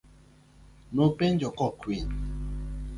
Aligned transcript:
Nopenjo 0.95 1.47
kokwiny. 1.57 2.09